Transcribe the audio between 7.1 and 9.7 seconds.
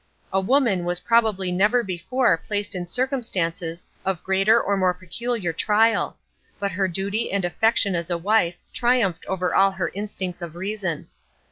and affection as a wife triumphed over all